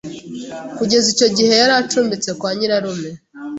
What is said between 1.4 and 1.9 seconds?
yari